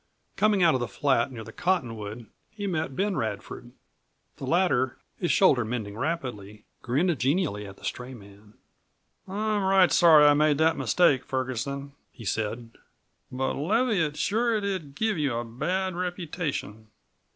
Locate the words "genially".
7.19-7.67